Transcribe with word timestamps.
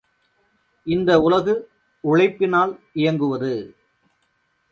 இந்த 0.87 1.09
உலகு 1.21 1.53
உழைப்பினால் 2.03 2.73
இயங்குவது. 2.93 3.53